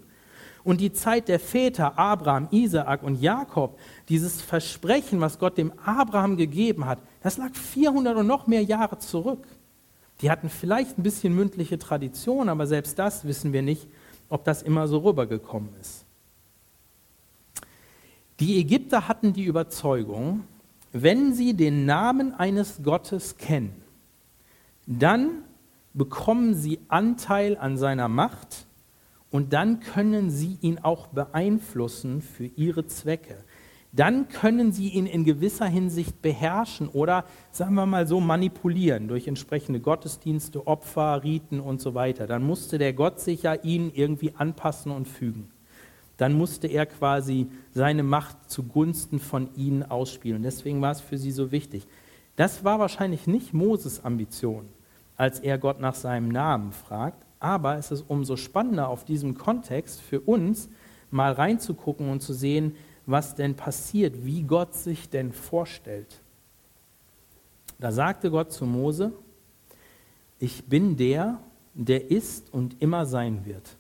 [0.68, 6.36] und die Zeit der Väter, Abraham, Isaak und Jakob, dieses Versprechen, was Gott dem Abraham
[6.36, 9.48] gegeben hat, das lag 400 und noch mehr Jahre zurück.
[10.20, 13.88] Die hatten vielleicht ein bisschen mündliche Tradition, aber selbst das wissen wir nicht,
[14.28, 16.04] ob das immer so rübergekommen ist.
[18.42, 20.44] Die Ägypter hatten die Überzeugung,
[20.92, 23.74] wenn sie den Namen eines Gottes kennen,
[24.86, 25.44] dann
[25.94, 28.67] bekommen sie Anteil an seiner Macht
[29.30, 33.44] und dann können sie ihn auch beeinflussen für ihre Zwecke.
[33.94, 39.28] Dann können sie ihn in gewisser Hinsicht beherrschen oder, sagen wir mal so, manipulieren durch
[39.28, 42.28] entsprechende Gottesdienste, Opfer, Riten und so weiter.
[42.28, 45.50] Dann musste der Gott sich ja ihnen irgendwie anpassen und fügen.
[46.18, 50.44] Dann musste er quasi seine Macht zugunsten von ihnen ausspielen.
[50.44, 51.88] Deswegen war es für sie so wichtig.
[52.36, 54.68] Das war wahrscheinlich nicht Moses Ambition,
[55.16, 60.02] als er Gott nach seinem Namen fragt, aber es ist umso spannender auf diesem Kontext
[60.02, 60.70] für uns
[61.12, 66.22] mal reinzugucken und zu sehen, was denn passiert, wie Gott sich denn vorstellt.
[67.80, 69.14] Da sagte Gott zu Mose,
[70.40, 71.40] ich bin der,
[71.74, 73.78] der ist und immer sein wird.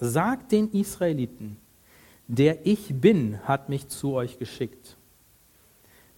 [0.00, 1.56] Sagt den Israeliten,
[2.26, 4.96] der ich bin, hat mich zu euch geschickt.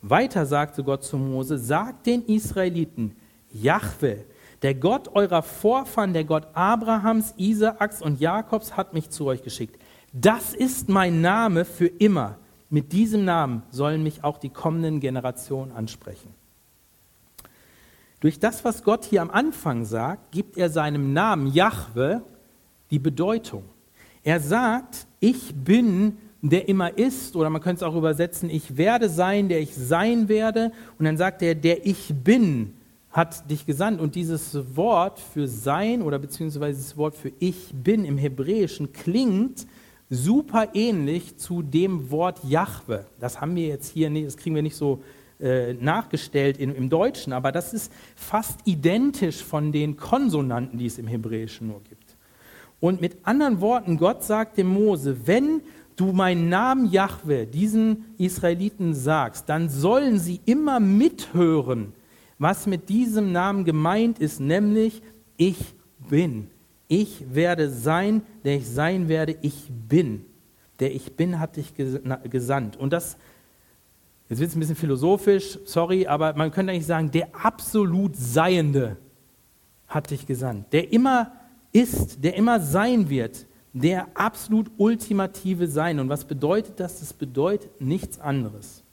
[0.03, 3.17] Weiter sagte Gott zu Mose, sagt den Israeliten,
[3.53, 4.25] Jahwe,
[4.63, 9.81] der Gott eurer Vorfahren, der Gott Abrahams, Isaaks und Jakobs hat mich zu euch geschickt.
[10.13, 12.39] Das ist mein Name für immer.
[12.71, 16.35] Mit diesem Namen sollen mich auch die kommenden Generationen ansprechen.
[18.21, 22.23] Durch das, was Gott hier am Anfang sagt, gibt er seinem Namen Jahwe
[22.91, 23.65] die Bedeutung.
[24.25, 29.09] Er sagt, ich bin, der immer ist, oder man könnte es auch übersetzen, ich werde
[29.09, 30.73] sein, der ich sein werde.
[30.99, 32.75] Und dann sagt er, der ich bin,
[33.17, 33.99] hat dich gesandt.
[33.99, 39.67] Und dieses Wort für sein oder beziehungsweise das Wort für ich bin im Hebräischen klingt
[40.11, 43.07] super ähnlich zu dem Wort Jahwe.
[43.19, 45.03] Das haben wir jetzt hier nicht, das kriegen wir nicht so
[45.41, 50.99] äh, nachgestellt in, im Deutschen, aber das ist fast identisch von den Konsonanten, die es
[50.99, 52.17] im Hebräischen nur gibt.
[52.81, 55.63] Und mit anderen Worten, Gott sagt dem Mose, wenn
[55.97, 61.95] du meinen Namen Jahwe diesen Israeliten sagst, dann sollen sie immer mithören,
[62.39, 65.03] was mit diesem Namen gemeint ist, nämlich
[65.37, 65.75] ich
[66.09, 66.51] bin.
[66.89, 70.25] Ich werde sein, der ich sein werde, ich bin.
[70.79, 71.73] Der ich bin hat dich
[72.25, 72.77] gesandt.
[72.77, 73.17] Und das,
[74.29, 78.97] jetzt wird es ein bisschen philosophisch, sorry, aber man könnte eigentlich sagen, der absolut Seiende
[79.89, 80.73] hat dich gesandt.
[80.73, 81.33] Der immer
[81.73, 85.99] ist, der immer sein wird, der absolut ultimative Sein.
[86.01, 87.01] Und was bedeutet das?
[87.01, 88.86] Das bedeutet nichts anderes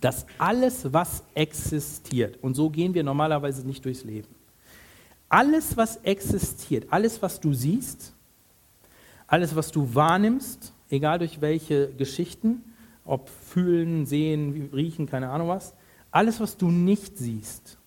[0.00, 4.28] dass alles, was existiert, und so gehen wir normalerweise nicht durchs Leben,
[5.28, 8.12] alles, was existiert, alles, was du siehst,
[9.26, 12.64] alles, was du wahrnimmst, egal durch welche Geschichten,
[13.04, 15.74] ob fühlen, sehen, riechen, keine Ahnung was,
[16.10, 17.78] alles, was du nicht siehst,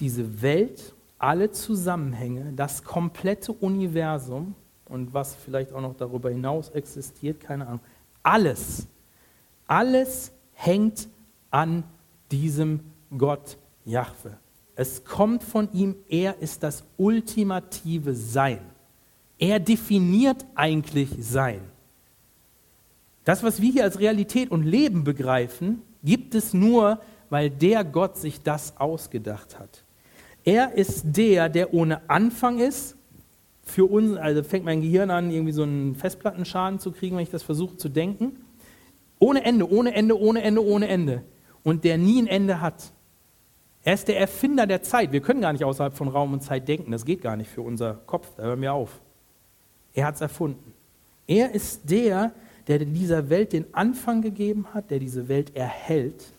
[0.00, 4.54] diese Welt, alle Zusammenhänge, das komplette Universum
[4.86, 7.80] und was vielleicht auch noch darüber hinaus existiert, keine Ahnung.
[8.22, 8.86] Alles,
[9.66, 11.08] alles hängt
[11.50, 11.84] an
[12.30, 12.80] diesem
[13.16, 14.38] Gott Jahwe.
[14.76, 18.60] Es kommt von ihm, er ist das ultimative Sein.
[19.38, 21.60] Er definiert eigentlich Sein.
[23.24, 28.16] Das, was wir hier als Realität und Leben begreifen, gibt es nur, weil der Gott
[28.16, 29.84] sich das ausgedacht hat.
[30.44, 32.96] Er ist der, der ohne Anfang ist.
[33.62, 37.30] Für uns, also fängt mein Gehirn an, irgendwie so einen Festplattenschaden zu kriegen, wenn ich
[37.30, 38.43] das versuche zu denken.
[39.24, 41.22] Ohne Ende, ohne Ende, ohne Ende, ohne Ende.
[41.62, 42.92] Und der nie ein Ende hat.
[43.82, 45.12] Er ist der Erfinder der Zeit.
[45.12, 46.92] Wir können gar nicht außerhalb von Raum und Zeit denken.
[46.92, 48.28] Das geht gar nicht für unser Kopf.
[48.36, 49.00] Da hören wir auf.
[49.94, 50.74] Er hat es erfunden.
[51.26, 52.32] Er ist der,
[52.66, 56.32] der dieser Welt den Anfang gegeben hat, der diese Welt erhält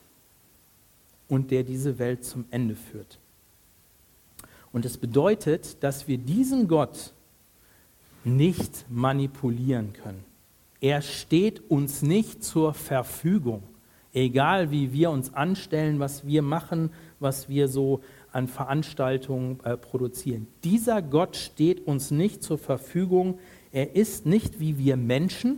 [1.28, 3.17] und der diese Welt zum Ende führt.
[4.71, 7.13] Und es bedeutet, dass wir diesen Gott
[8.24, 10.24] nicht manipulieren können.
[10.86, 13.63] Er steht uns nicht zur Verfügung,
[14.13, 20.45] egal wie wir uns anstellen, was wir machen, was wir so an Veranstaltungen äh, produzieren.
[20.63, 23.39] Dieser Gott steht uns nicht zur Verfügung.
[23.71, 25.58] Er ist nicht wie wir Menschen.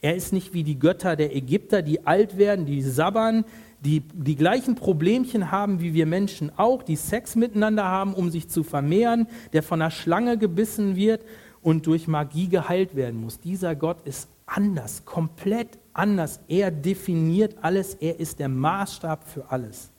[0.00, 3.44] Er ist nicht wie die Götter der Ägypter, die alt werden, die sabbern,
[3.84, 8.48] die die gleichen Problemchen haben wie wir Menschen auch, die Sex miteinander haben, um sich
[8.48, 11.24] zu vermehren, der von einer Schlange gebissen wird
[11.62, 13.38] und durch Magie geheilt werden muss.
[13.38, 16.40] Dieser Gott ist anders, komplett anders.
[16.48, 19.90] Er definiert alles, er ist der Maßstab für alles.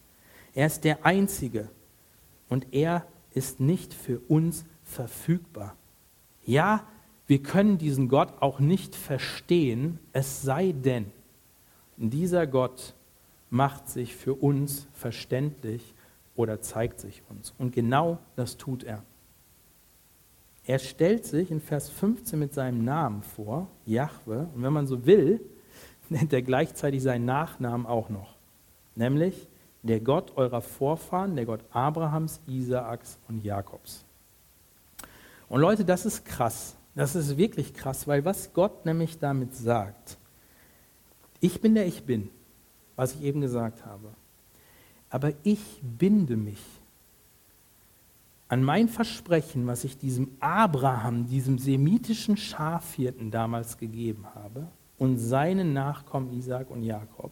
[0.54, 1.70] Er ist der Einzige
[2.50, 5.76] und er ist nicht für uns verfügbar.
[6.46, 6.88] Ja,
[7.28, 11.12] wir können diesen Gott auch nicht verstehen, es sei denn,
[11.98, 12.96] dieser Gott
[13.50, 15.94] macht sich für uns verständlich
[16.36, 17.54] oder zeigt sich uns.
[17.58, 19.04] Und genau das tut er.
[20.68, 25.06] Er stellt sich in Vers 15 mit seinem Namen vor, Jahwe, und wenn man so
[25.08, 25.42] will,
[26.10, 28.36] nennt er gleichzeitig seinen Nachnamen auch noch,
[28.96, 29.48] nämlich
[29.82, 34.04] der Gott eurer Vorfahren, der Gott Abrahams, Isaaks und Jakobs.
[35.50, 36.76] Und Leute, das ist krass.
[36.94, 40.18] Das ist wirklich krass, weil was Gott nämlich damit sagt,
[41.40, 42.30] ich bin der ich bin
[42.98, 44.10] was ich eben gesagt habe.
[45.10, 46.62] Aber ich binde mich
[48.50, 55.74] an mein Versprechen, was ich diesem Abraham, diesem semitischen Schafhirten damals gegeben habe und seinen
[55.74, 57.32] Nachkommen Isaac und Jakob.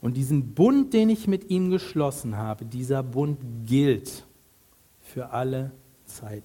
[0.00, 4.24] Und diesen Bund, den ich mit ihm geschlossen habe, dieser Bund gilt
[5.00, 5.70] für alle
[6.04, 6.44] Zeiten.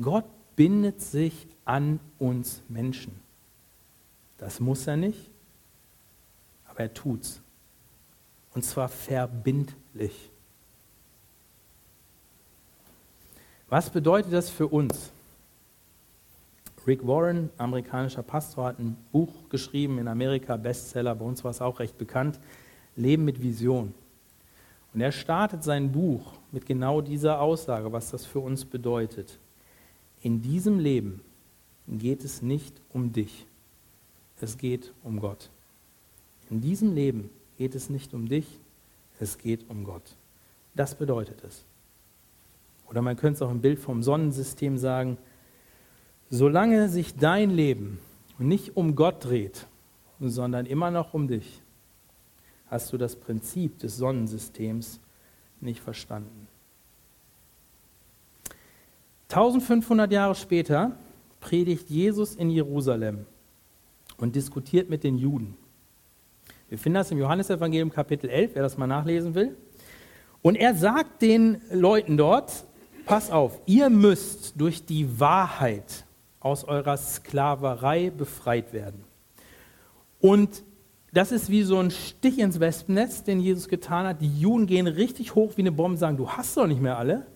[0.00, 0.24] Gott
[0.56, 3.12] bindet sich an uns Menschen.
[4.38, 5.30] Das muss er nicht,
[6.66, 7.40] aber er tut's.
[8.54, 10.30] Und zwar verbindlich.
[13.68, 15.10] Was bedeutet das für uns?
[16.86, 21.60] Rick Warren, amerikanischer Pastor, hat ein Buch geschrieben in Amerika, Bestseller, bei uns war es
[21.60, 22.38] auch recht bekannt,
[22.94, 23.92] Leben mit Vision.
[24.94, 29.38] Und er startet sein Buch mit genau dieser Aussage, was das für uns bedeutet.
[30.22, 31.20] In diesem Leben
[31.88, 33.46] geht es nicht um dich
[34.40, 35.50] es geht um Gott.
[36.50, 38.46] In diesem Leben geht es nicht um dich,
[39.18, 40.16] es geht um Gott.
[40.74, 41.64] Das bedeutet es.
[42.88, 45.18] Oder man könnte es auch im Bild vom Sonnensystem sagen,
[46.30, 47.98] solange sich dein Leben
[48.38, 49.66] nicht um Gott dreht,
[50.20, 51.62] sondern immer noch um dich,
[52.68, 55.00] hast du das Prinzip des Sonnensystems
[55.60, 56.48] nicht verstanden.
[59.28, 60.92] 1500 Jahre später
[61.40, 63.26] predigt Jesus in Jerusalem
[64.18, 65.56] und diskutiert mit den Juden.
[66.68, 69.56] Wir finden das im Johannesevangelium Kapitel 11, wer das mal nachlesen will.
[70.42, 72.64] Und er sagt den Leuten dort,
[73.06, 76.04] pass auf, ihr müsst durch die Wahrheit
[76.40, 79.04] aus eurer Sklaverei befreit werden.
[80.20, 80.62] Und
[81.12, 84.20] das ist wie so ein Stich ins Wespennetz, den Jesus getan hat.
[84.20, 86.98] Die Juden gehen richtig hoch wie eine Bombe und sagen, du hast doch nicht mehr
[86.98, 87.26] alle.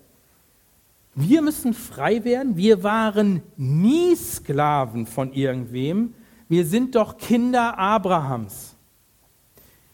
[1.15, 2.59] Wir müssen frei werden.
[2.59, 6.15] Wir waren nie Sklaven von irgendwem
[6.51, 8.75] wir sind doch Kinder Abrahams.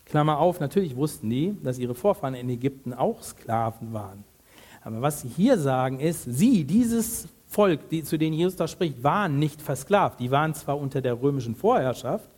[0.07, 4.25] Klammer auf, natürlich wussten die, dass ihre Vorfahren in Ägypten auch Sklaven waren.
[4.87, 9.03] Aber was sie hier sagen ist, sie, dieses Volk, die, zu denen Jesus da spricht,
[9.03, 10.20] waren nicht versklavt.
[10.20, 12.31] Die waren zwar unter der römischen Vorherrschaft,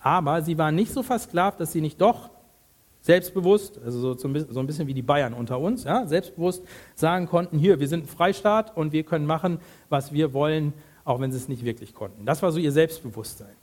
[0.00, 2.30] aber sie waren nicht so versklavt, dass sie nicht doch
[3.00, 6.62] selbstbewusst, also so, ein bisschen wie die Bayern unter uns, ja, selbstbewusst
[6.94, 9.58] sagen konnten, hier, wir sind ein Freistaat und wir können machen,
[9.88, 12.24] was wir wollen, auch wenn sie es nicht wirklich konnten.
[12.24, 13.56] Das war so ihr Selbstbewusstsein.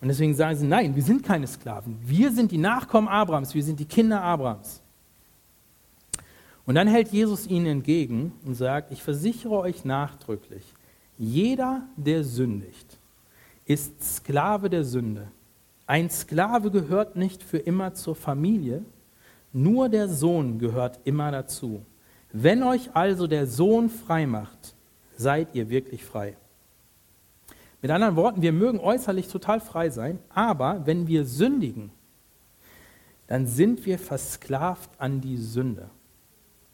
[0.00, 1.98] Und deswegen sagen sie, nein, wir sind keine Sklaven.
[2.04, 4.80] Wir sind die Nachkommen Abrahams, wir sind die Kinder Abrahams.
[6.68, 10.74] Und dann hält Jesus ihnen entgegen und sagt, ich versichere euch nachdrücklich,
[11.16, 12.98] jeder, der sündigt,
[13.64, 15.28] ist Sklave der Sünde.
[15.86, 18.84] Ein Sklave gehört nicht für immer zur Familie,
[19.50, 21.86] nur der Sohn gehört immer dazu.
[22.34, 24.74] Wenn euch also der Sohn frei macht,
[25.16, 26.36] seid ihr wirklich frei.
[27.80, 31.92] Mit anderen Worten, wir mögen äußerlich total frei sein, aber wenn wir sündigen,
[33.26, 35.88] dann sind wir versklavt an die Sünde.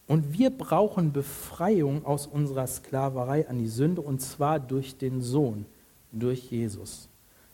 [0.07, 5.65] Und wir brauchen Befreiung aus unserer Sklaverei an die Sünde, und zwar durch den Sohn,
[6.13, 7.09] durch Jesus.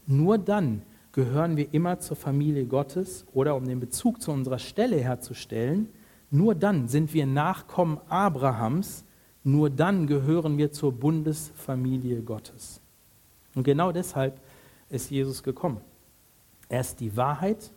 [0.07, 0.83] Nur dann
[1.13, 5.89] gehören wir immer zur Familie Gottes oder um den Bezug zu unserer Stelle herzustellen,
[6.31, 9.05] nur dann sind wir Nachkommen Abrahams,
[9.43, 12.81] nur dann gehören wir zur Bundesfamilie Gottes.
[13.55, 14.41] Und genau deshalb
[14.89, 15.81] ist Jesus gekommen.
[16.69, 17.73] Er ist die Wahrheit,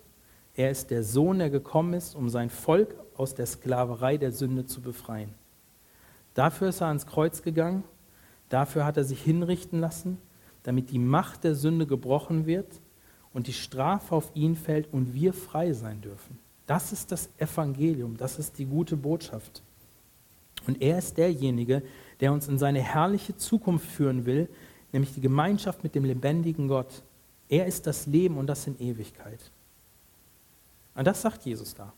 [0.56, 4.66] er ist der Sohn, der gekommen ist, um sein Volk aus der Sklaverei der Sünde
[4.66, 5.34] zu befreien.
[6.34, 7.84] Dafür ist er ans Kreuz gegangen,
[8.50, 10.18] dafür hat er sich hinrichten lassen,
[10.64, 12.80] damit die Macht der Sünde gebrochen wird
[13.34, 16.40] und die Strafe auf ihn fällt und wir frei sein dürfen.
[16.66, 19.62] Das ist das Evangelium, das ist die gute Botschaft.
[20.66, 21.84] Und er ist derjenige,
[22.22, 24.48] der uns in seine herrliche Zukunft führen will,
[24.94, 27.04] nämlich die Gemeinschaft mit dem lebendigen Gott.
[27.50, 29.40] Er ist das Leben und das in Ewigkeit.
[30.96, 31.92] Und das sagt Jesus da.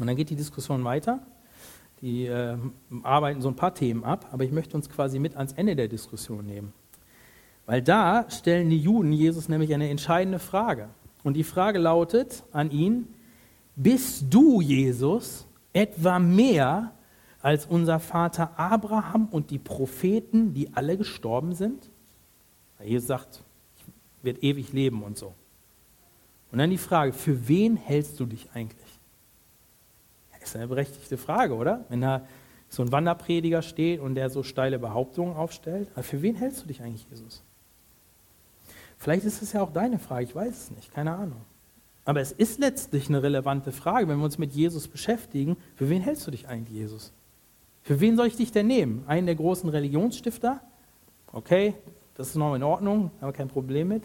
[0.00, 1.20] Und dann geht die Diskussion weiter.
[2.00, 2.56] Die äh,
[3.02, 5.88] arbeiten so ein paar Themen ab, aber ich möchte uns quasi mit ans Ende der
[5.88, 6.72] Diskussion nehmen.
[7.66, 10.88] Weil da stellen die Juden Jesus nämlich eine entscheidende Frage.
[11.22, 13.08] Und die Frage lautet an ihn,
[13.76, 16.92] bist du, Jesus, etwa mehr
[17.42, 21.90] als unser Vater Abraham und die Propheten, die alle gestorben sind?
[22.82, 23.42] Jesus sagt,
[23.76, 23.84] ich
[24.24, 25.34] werde ewig leben und so.
[26.50, 28.89] Und dann die Frage, für wen hältst du dich eigentlich?
[30.40, 31.84] Ist eine berechtigte Frage, oder?
[31.88, 32.26] Wenn da
[32.68, 36.68] so ein Wanderprediger steht und der so steile Behauptungen aufstellt, aber für wen hältst du
[36.68, 37.42] dich eigentlich, Jesus?
[38.98, 41.40] Vielleicht ist es ja auch deine Frage, ich weiß es nicht, keine Ahnung.
[42.04, 45.56] Aber es ist letztlich eine relevante Frage, wenn wir uns mit Jesus beschäftigen.
[45.76, 47.12] Für wen hältst du dich eigentlich, Jesus?
[47.82, 49.04] Für wen soll ich dich denn nehmen?
[49.06, 50.60] Einen der großen Religionsstifter?
[51.32, 51.74] Okay,
[52.16, 54.04] das ist noch in Ordnung, haben wir kein Problem mit.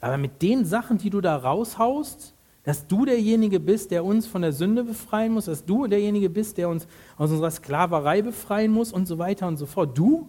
[0.00, 2.34] Aber mit den Sachen, die du da raushaust,
[2.66, 6.58] dass du derjenige bist, der uns von der Sünde befreien muss, dass du derjenige bist,
[6.58, 9.96] der uns aus unserer Sklaverei befreien muss und so weiter und so fort.
[9.96, 10.28] Du?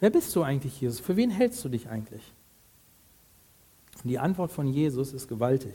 [0.00, 1.00] Wer bist du eigentlich, Jesus?
[1.00, 2.32] Für wen hältst du dich eigentlich?
[4.02, 5.74] Und die Antwort von Jesus ist gewaltig.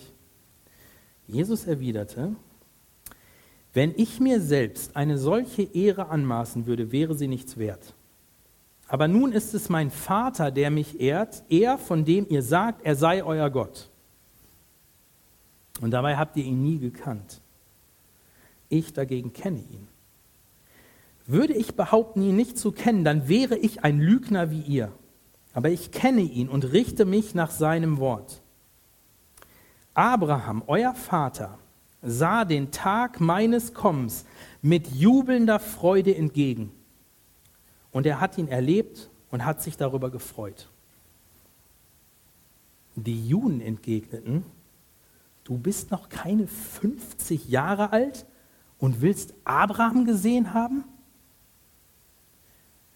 [1.28, 2.36] Jesus erwiderte,
[3.72, 7.94] wenn ich mir selbst eine solche Ehre anmaßen würde, wäre sie nichts wert.
[8.88, 12.96] Aber nun ist es mein Vater, der mich ehrt, er, von dem ihr sagt, er
[12.96, 13.91] sei euer Gott.
[15.82, 17.42] Und dabei habt ihr ihn nie gekannt.
[18.70, 19.88] Ich dagegen kenne ihn.
[21.26, 24.92] Würde ich behaupten, ihn nicht zu kennen, dann wäre ich ein Lügner wie ihr.
[25.54, 28.42] Aber ich kenne ihn und richte mich nach seinem Wort.
[29.94, 31.58] Abraham, euer Vater,
[32.02, 34.26] sah den Tag meines Kommens
[34.62, 36.72] mit jubelnder Freude entgegen.
[37.92, 40.70] Und er hat ihn erlebt und hat sich darüber gefreut.
[42.96, 44.46] Die Juden entgegneten,
[45.52, 48.26] du bist noch keine 50 Jahre alt
[48.80, 50.86] und willst Abraham gesehen haben?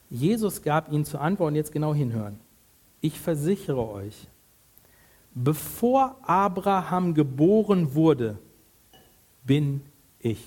[0.10, 2.40] Jesus gab ihnen zur Antwort, und jetzt genau hinhören.
[3.02, 4.30] Ich versichere euch,
[5.34, 8.38] bevor Abraham geboren wurde,
[9.44, 9.82] bin
[10.20, 10.42] ich.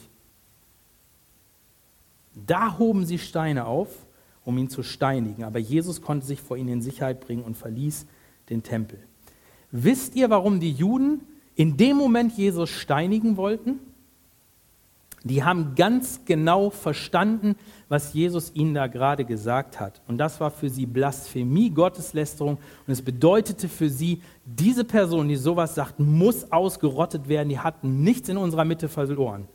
[2.35, 3.91] Da hoben sie Steine auf
[4.47, 5.45] um ihn zu steinigen.
[5.45, 8.07] Aber Jesus konnte sich vor ihnen in Sicherheit bringen und verließ
[8.49, 8.99] den Tempel.
[9.71, 11.21] Wisst ihr, warum die Juden
[11.59, 13.81] in dem Moment Jesus steinigen wollten?
[15.25, 17.57] Die haben ganz genau verstanden,
[17.89, 20.01] was Jesus ihnen da gerade gesagt hat.
[20.07, 22.59] Und das war für sie Blasphemie, Gotteslästerung.
[22.87, 27.49] Und es bedeutete für sie, diese Person, die sowas sagt, muss ausgerottet werden.
[27.49, 29.49] Die hatten nichts in unserer Mitte verloren.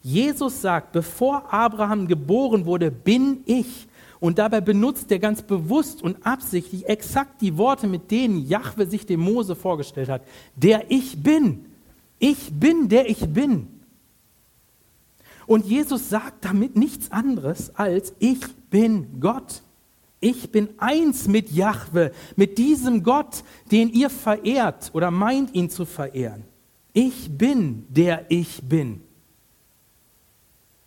[0.00, 3.86] Jesus sagt, bevor Abraham geboren wurde, bin ich.
[4.22, 9.04] Und dabei benutzt er ganz bewusst und absichtlich exakt die Worte, mit denen Jahwe sich
[9.04, 10.22] dem Mose vorgestellt hat.
[10.54, 11.66] Der ich bin.
[12.20, 13.66] Ich bin, der ich bin.
[15.44, 18.38] Und Jesus sagt damit nichts anderes als, ich
[18.70, 19.60] bin Gott.
[20.20, 23.42] Ich bin eins mit Jahwe, mit diesem Gott,
[23.72, 26.44] den ihr verehrt oder meint ihn zu verehren.
[26.92, 29.00] Ich bin, der ich bin.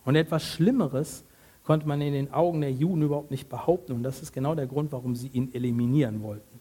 [0.05, 1.25] Und etwas Schlimmeres
[1.65, 3.93] konnte man in den Augen der Juden überhaupt nicht behaupten.
[3.93, 6.59] Und das ist genau der Grund, warum sie ihn eliminieren wollten.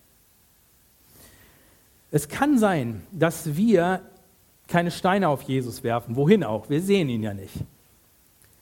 [2.10, 4.00] Es kann sein, dass wir
[4.66, 7.56] keine Steine auf Jesus werfen, wohin auch, wir sehen ihn ja nicht.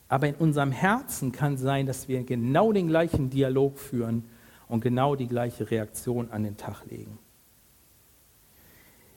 [0.09, 4.25] Aber in unserem Herzen kann sein, dass wir genau den gleichen Dialog führen
[4.67, 7.17] und genau die gleiche Reaktion an den Tag legen.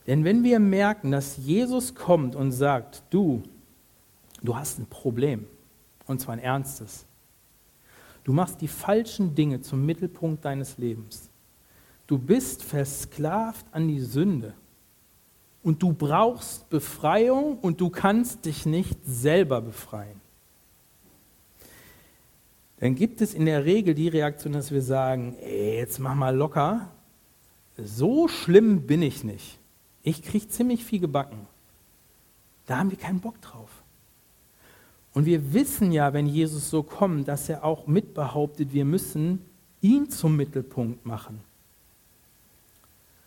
[0.07, 3.43] Denn wenn wir merken, dass Jesus kommt und sagt, du,
[4.43, 5.47] du hast ein Problem,
[6.07, 7.05] und zwar ein ernstes,
[8.27, 11.31] du machst die falschen Dinge zum Mittelpunkt deines Lebens,
[12.09, 14.53] du bist versklavt an die Sünde
[15.63, 20.21] und du brauchst Befreiung und du kannst dich nicht selber befreien,
[22.81, 26.35] dann gibt es in der Regel die Reaktion, dass wir sagen, ey, jetzt mach mal
[26.35, 26.91] locker,
[27.79, 29.61] so schlimm bin ich nicht.
[30.03, 31.47] Ich kriege ziemlich viel gebacken.
[32.67, 33.71] Da haben wir keinen Bock drauf.
[35.17, 39.41] Und wir wissen ja, wenn Jesus so kommt, dass er auch mitbehauptet, wir müssen
[39.81, 41.41] ihn zum Mittelpunkt machen.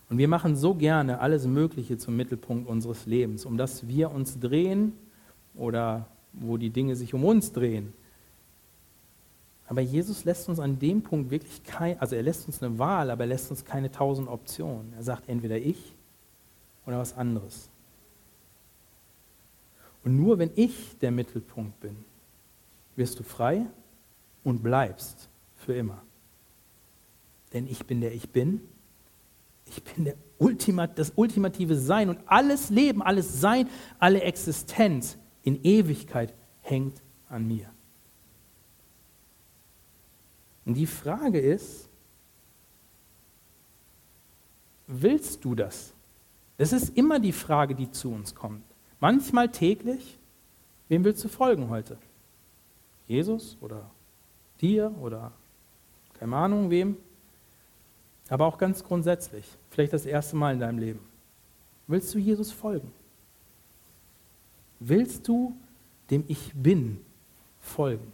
[0.08, 4.40] Und wir machen so gerne alles Mögliche zum Mittelpunkt unseres Lebens, um das wir uns
[4.40, 4.94] drehen
[5.56, 7.92] oder wo die Dinge sich um uns drehen.
[9.68, 13.10] Aber Jesus lässt uns an dem Punkt wirklich kein, also er lässt uns eine Wahl,
[13.10, 14.94] aber er lässt uns keine tausend Optionen.
[14.96, 15.96] Er sagt entweder ich
[16.86, 17.68] oder was anderes.
[20.10, 21.96] Und nur wenn ich der Mittelpunkt bin,
[22.96, 23.68] wirst du frei
[24.44, 26.02] und bleibst für immer.
[27.54, 28.60] Denn ich bin der ich bin.
[29.66, 35.64] Ich bin der Ultimat, das ultimative Sein und alles Leben, alles Sein, alle Existenz in
[35.64, 37.70] Ewigkeit hängt an mir.
[40.66, 41.88] Und die Frage ist,
[44.88, 45.94] willst du das?
[46.58, 48.69] Es ist immer die Frage, die zu uns kommt.
[49.00, 50.18] Manchmal täglich,
[50.88, 51.98] wem willst du folgen heute?
[53.08, 53.90] Jesus oder
[54.62, 55.32] dir oder
[56.20, 56.98] keine Ahnung wem?
[58.28, 61.00] Aber auch ganz grundsätzlich, vielleicht das erste Mal in deinem Leben.
[61.88, 62.92] Willst du Jesus folgen?
[64.80, 65.56] Willst du
[66.10, 67.02] dem Ich Bin
[67.60, 68.14] folgen?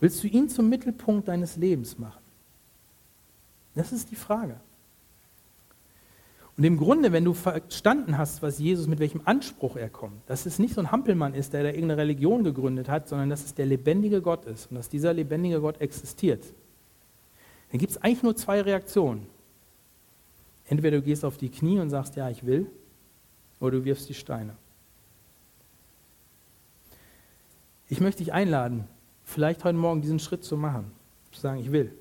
[0.00, 2.22] Willst du ihn zum Mittelpunkt deines Lebens machen?
[3.74, 4.56] Das ist die Frage.
[6.56, 10.46] Und im Grunde, wenn du verstanden hast, was Jesus, mit welchem Anspruch er kommt, dass
[10.46, 13.54] es nicht so ein Hampelmann ist, der da irgendeine Religion gegründet hat, sondern dass es
[13.54, 16.44] der lebendige Gott ist und dass dieser lebendige Gott existiert,
[17.70, 19.26] dann gibt es eigentlich nur zwei Reaktionen.
[20.68, 22.70] Entweder du gehst auf die Knie und sagst, ja, ich will,
[23.58, 24.54] oder du wirfst die Steine.
[27.88, 28.84] Ich möchte dich einladen,
[29.24, 30.92] vielleicht heute Morgen diesen Schritt zu machen,
[31.32, 31.92] zu sagen, ich will,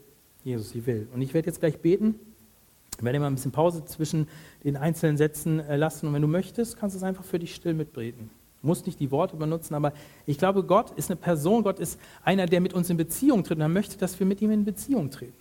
[0.44, 1.08] Jesus, ich will.
[1.14, 2.20] Und ich werde jetzt gleich beten.
[2.98, 4.28] Ich werde immer ein bisschen Pause zwischen
[4.64, 6.08] den einzelnen Sätzen äh, lassen.
[6.08, 8.30] Und wenn du möchtest, kannst du es einfach für dich still mitbeten.
[8.62, 9.92] Du musst nicht die Worte benutzen, aber
[10.26, 13.58] ich glaube, Gott ist eine Person, Gott ist einer, der mit uns in Beziehung tritt
[13.58, 15.34] und er möchte, dass wir mit ihm in Beziehung treten.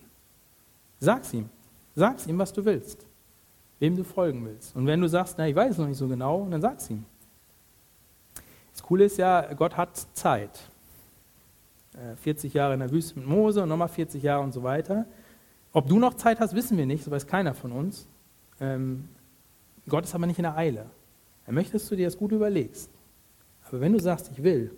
[0.99, 1.49] Sag's ihm.
[1.95, 3.07] Sag's ihm, was du willst.
[3.79, 4.75] Wem du folgen willst.
[4.75, 7.05] Und wenn du sagst, na, ich weiß es noch nicht so genau, dann sag's ihm.
[8.73, 10.59] Das Coole ist ja, Gott hat Zeit.
[12.23, 15.07] 40 äh, Jahre in der Wüste mit Mose und nochmal 40 Jahre und so weiter.
[15.73, 18.07] Ob du noch Zeit hast, wissen wir nicht, so weiß keiner von uns.
[18.61, 19.09] Ähm,
[19.89, 20.87] Gott ist aber nicht in der Eile.
[21.47, 22.91] Er möchte, dass du dir das gut überlegst.
[23.69, 24.77] Aber wenn du sagst, ich will,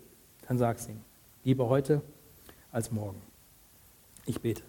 [0.49, 1.01] dann sag's ihm.
[1.42, 2.01] Lieber heute
[2.70, 3.20] als morgen.
[4.24, 4.62] Ich bete.